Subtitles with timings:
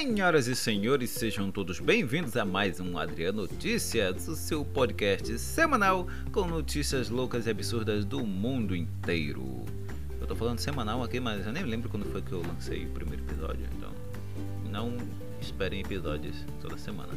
[0.00, 6.06] Senhoras e senhores, sejam todos bem-vindos a mais um Adriano Notícias, o seu podcast semanal
[6.32, 9.62] com notícias loucas e absurdas do mundo inteiro.
[10.18, 12.88] Eu tô falando semanal aqui, mas eu nem lembro quando foi que eu lancei o
[12.92, 13.90] primeiro episódio, então
[14.70, 14.96] não
[15.38, 17.12] esperem episódios toda semana.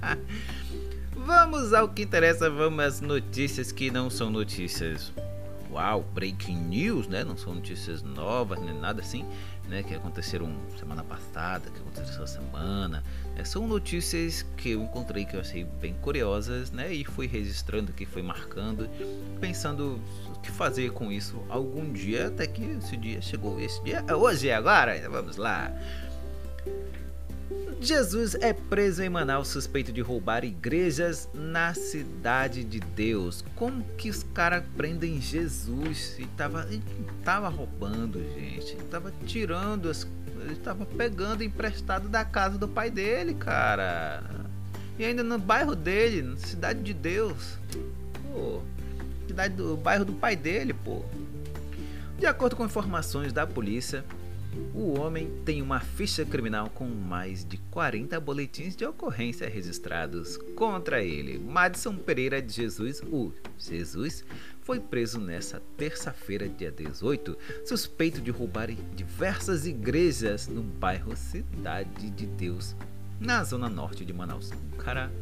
[1.16, 5.10] vamos ao que interessa, vamos às notícias que não são notícias
[5.74, 7.24] uau, breaking news, né?
[7.24, 9.24] Não são notícias novas nem nada assim,
[9.68, 9.82] né?
[9.82, 13.02] Que aconteceram semana passada, que aconteceram essa semana.
[13.34, 13.44] Né?
[13.44, 16.92] São notícias que eu encontrei que eu achei bem curiosas, né?
[16.92, 18.88] E fui registrando aqui, fui marcando,
[19.40, 20.00] pensando
[20.32, 23.60] o que fazer com isso algum dia, até que esse dia chegou.
[23.60, 25.72] Esse dia, hoje é agora, vamos lá.
[27.80, 33.44] Jesus é preso em Manaus suspeito de roubar igrejas na cidade de Deus.
[33.54, 36.16] Como que os caras prendem Jesus?
[36.18, 36.66] E tava,
[37.22, 38.72] tava roubando, gente.
[38.72, 40.06] Ele tava tirando as.
[40.46, 44.22] Ele tava pegando emprestado da casa do pai dele, cara.
[44.98, 47.58] E ainda no bairro dele, na cidade de Deus.
[48.32, 48.62] Pô,
[49.26, 51.04] cidade do bairro do pai dele, pô.
[52.18, 54.04] De acordo com informações da polícia,
[54.74, 61.02] o homem tem uma ficha criminal com mais de 40 boletins de ocorrência registrados contra
[61.02, 61.38] ele.
[61.38, 64.24] Madison Pereira de Jesus, o Jesus,
[64.62, 72.26] foi preso nesta terça-feira, dia 18, suspeito de roubar diversas igrejas no bairro Cidade de
[72.26, 72.74] Deus,
[73.20, 74.50] na zona norte de Manaus.
[74.72, 75.12] O cara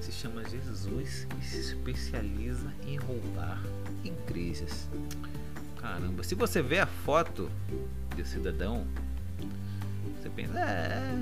[0.00, 3.62] se chama Jesus e se especializa em roubar
[4.02, 4.88] igrejas.
[5.80, 7.50] Caramba, se você vê a foto
[8.16, 8.86] do cidadão,
[10.20, 11.14] você pensa, é,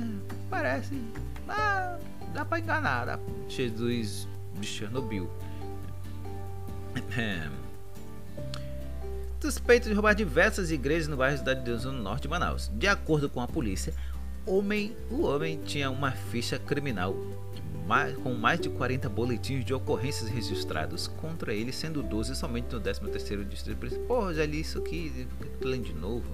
[0.49, 1.01] parece,
[1.49, 1.99] ah,
[2.33, 3.19] dá pra enganar, dá,
[3.49, 4.27] Jesus
[4.59, 5.31] de Chernobyl.
[7.17, 7.49] É.
[9.41, 12.71] Suspeito de roubar diversas igrejas no bairro da Cidade de Deus, no norte de Manaus.
[12.75, 13.95] De acordo com a polícia,
[14.47, 17.15] homem, o homem tinha uma ficha criminal
[17.87, 22.81] mais, com mais de 40 boletins de ocorrências registrados contra ele, sendo 12 somente no
[22.81, 23.99] 13º distrito.
[24.01, 25.27] Porra, já li isso aqui,
[25.61, 26.27] lendo de novo.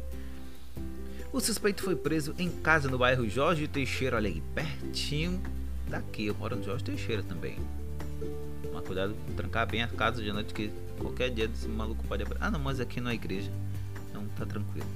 [1.32, 5.40] O suspeito foi preso em casa no bairro Jorge Teixeira, olha aí, pertinho
[5.88, 6.26] daqui.
[6.26, 7.58] Eu moro no Jorge Teixeira também.
[8.72, 12.38] Mas cuidado, trancar bem a casa de noite, que qualquer dia desse maluco pode abrir.
[12.40, 13.50] Ah, não, mas aqui não é igreja.
[14.10, 14.86] Então tá tranquilo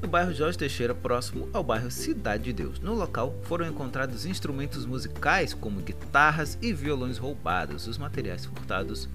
[0.00, 2.78] no bairro Jorge Teixeira, próximo ao bairro Cidade de Deus.
[2.80, 7.86] No local foram encontrados instrumentos musicais como guitarras e violões roubados.
[7.86, 9.08] Os materiais furtados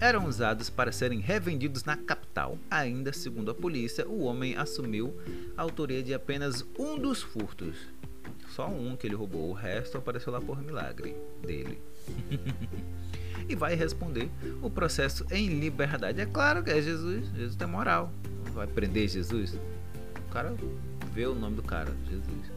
[0.00, 2.58] eram usados para serem revendidos na capital.
[2.70, 5.14] Ainda segundo a polícia, o homem assumiu
[5.56, 7.76] a autoria de apenas um dos furtos.
[8.50, 11.80] Só um que ele roubou, o resto apareceu lá por milagre dele.
[13.48, 14.30] e vai responder
[14.62, 16.20] o processo em liberdade.
[16.20, 18.12] É claro que é Jesus, Jesus tem moral.
[18.54, 19.58] Vai prender Jesus?
[20.30, 20.54] O cara
[21.12, 22.52] vê o nome do cara, Jesus.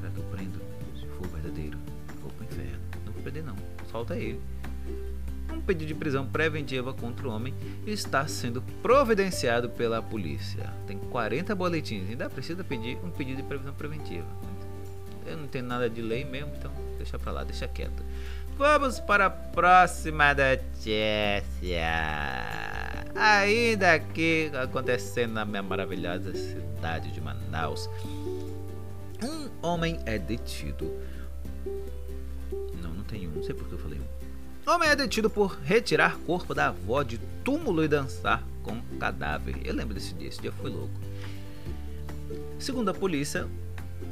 [0.00, 0.58] Será que eu prendo?
[0.98, 1.78] Se for verdadeiro,
[2.22, 2.78] vou pro inferno.
[3.04, 3.54] Não vou prender não,
[3.90, 4.40] solta ele.
[5.52, 7.52] Um pedido de prisão preventiva contra o homem
[7.86, 10.72] está sendo providenciado pela polícia.
[10.86, 14.26] Tem 40 boletins, ainda precisa pedir um pedido de prisão preventiva.
[15.26, 18.02] Eu não tenho nada de lei mesmo, então deixa pra lá, deixa quieto.
[18.56, 21.42] Vamos para a próxima notícia.
[23.14, 27.88] Ainda aqui acontecendo na minha maravilhosa cidade de Manaus,
[29.22, 30.92] um homem é detido.
[32.80, 34.70] Não, não tem um, não sei por que eu falei um.
[34.70, 39.56] Homem é detido por retirar corpo da avó de túmulo e dançar com cadáver.
[39.64, 41.00] Eu lembro desse dia, esse dia foi louco.
[42.58, 43.48] Segundo a polícia,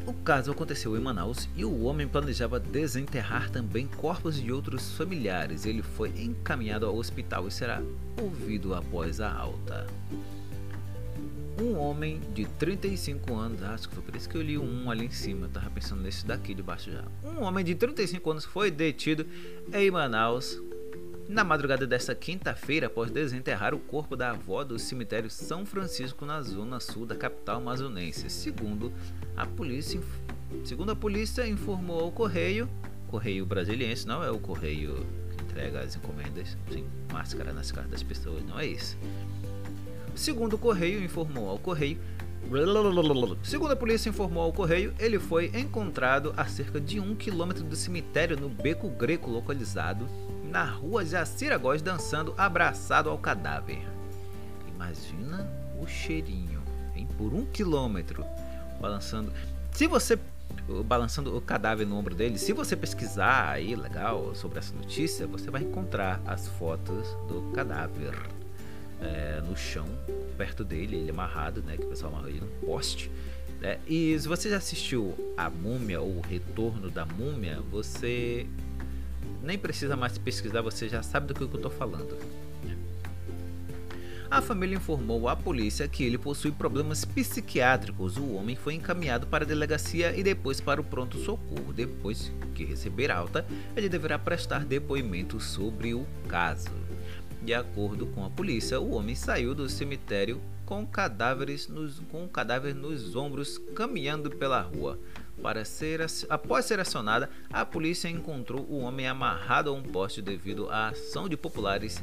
[0.07, 5.67] o caso aconteceu em Manaus e o homem planejava desenterrar também corpos de outros familiares.
[5.67, 7.83] Ele foi encaminhado ao hospital e será
[8.21, 9.87] ouvido após a alta.
[11.61, 15.05] Um homem de 35 anos, acho que foi por isso que eu li um ali
[15.05, 17.05] em cima, eu tava pensando nesse daqui de baixo já.
[17.23, 19.27] Um homem de 35 anos foi detido
[19.73, 20.59] em Manaus
[21.31, 26.43] na madrugada desta quinta-feira, após desenterrar o corpo da avó do cemitério São Francisco na
[26.43, 28.93] zona sul da capital amazonense, segundo
[29.37, 30.01] a polícia,
[30.65, 32.69] segundo a polícia informou ao correio,
[33.07, 35.07] correio brasiliense, não é o correio
[35.37, 38.99] que entrega as encomendas, sem máscara nas caras das pessoas, não é isso.
[40.17, 41.99] Segundo o correio informou ao correio,
[43.45, 47.77] Segundo a polícia informou ao correio, ele foi encontrado a cerca de um quilômetro do
[47.77, 50.09] cemitério no Beco Greco, localizado
[50.51, 53.83] na rua Jacira Góes dançando abraçado ao cadáver.
[54.75, 55.49] Imagina
[55.81, 56.63] o cheirinho,
[56.95, 57.07] hein?
[57.17, 58.25] Por um quilômetro,
[58.81, 59.33] balançando.
[59.73, 60.19] Se você
[60.85, 65.51] balançando o cadáver no ombro dele, se você pesquisar aí legal sobre essa notícia, você
[65.51, 68.15] vai encontrar as fotos do cadáver
[69.01, 69.87] é, no chão,
[70.37, 71.77] perto dele, ele amarrado, né?
[71.77, 73.11] Que o pessoal amarrou ele num poste.
[73.61, 73.79] Né?
[73.87, 78.47] E se você já assistiu A Múmia ou O Retorno da Múmia, você
[79.43, 82.17] nem precisa mais pesquisar, você já sabe do que eu estou falando.
[84.31, 88.17] A família informou à polícia que ele possui problemas psiquiátricos.
[88.17, 91.73] O homem foi encaminhado para a delegacia e depois para o pronto-socorro.
[91.73, 93.45] Depois que receber alta,
[93.77, 96.71] ele deverá prestar depoimento sobre o caso.
[97.43, 102.73] De acordo com a polícia, o homem saiu do cemitério com cadáveres nos, com cadáver
[102.73, 104.97] nos ombros caminhando pela rua.
[105.43, 110.69] Para ser, após ser acionada, a polícia encontrou o homem amarrado a um poste devido
[110.71, 112.03] à ação de populares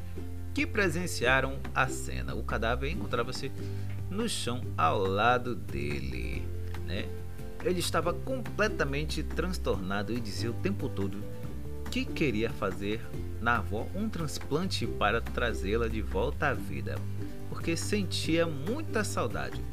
[0.53, 2.33] que presenciaram a cena.
[2.33, 3.51] O cadáver encontrava-se
[4.09, 6.47] no chão ao lado dele,
[6.85, 7.07] né?
[7.63, 11.23] Ele estava completamente transtornado e dizia o tempo todo
[11.91, 13.01] que queria fazer
[13.41, 16.95] na avó um transplante para trazê-la de volta à vida,
[17.49, 19.63] porque sentia muita saudade.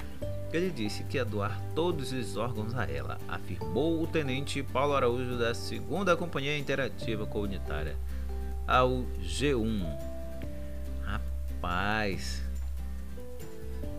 [0.52, 5.36] Ele disse que ia doar todos os órgãos a ela, afirmou o tenente Paulo Araújo
[5.36, 7.96] da 2 Companhia Interativa Comunitária
[8.66, 9.84] ao G1
[11.02, 12.42] Rapaz.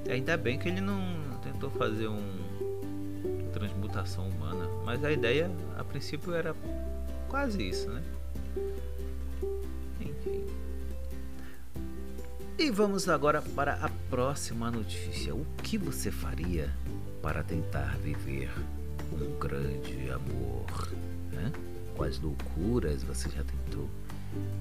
[0.09, 1.01] Ainda bem que ele não
[1.43, 2.45] tentou fazer um
[3.51, 6.53] transmutação humana, mas a ideia a princípio era
[7.29, 8.03] quase isso, né?
[12.65, 15.35] E vamos agora para a próxima notícia.
[15.35, 16.73] O que você faria
[17.21, 18.51] para tentar viver
[19.13, 20.91] um grande amor?
[21.31, 21.51] Né?
[21.95, 23.87] Quais loucuras você já tentou?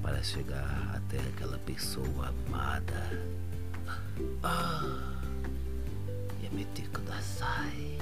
[0.02, 3.10] para chegar até aquela pessoa amada.
[4.42, 5.22] Ah,
[6.42, 7.98] Yamete Kudasai.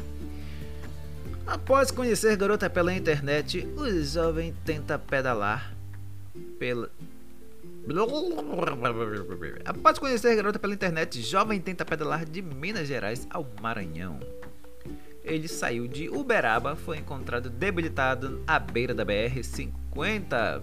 [1.46, 5.72] Após conhecer garota pela internet, o jovem tenta pedalar
[6.58, 6.90] pela.
[9.64, 14.20] Após conhecer garota pela internet, jovem tenta pedalar de Minas Gerais ao Maranhão.
[15.24, 20.62] Ele saiu de Uberaba, foi encontrado debilitado à beira da BR-50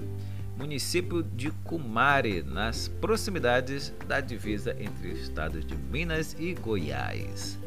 [0.59, 7.57] município de Cumari, nas proximidades da divisa entre os estados de Minas e Goiás.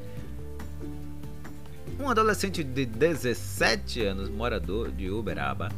[1.98, 5.70] Um adolescente de 17 anos, morador de Uberaba,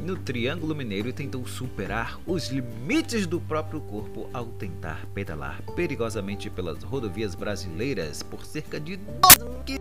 [0.00, 6.82] no Triângulo Mineiro tentou superar os limites do próprio corpo ao tentar pedalar perigosamente pelas
[6.82, 9.78] rodovias brasileiras por cerca de 12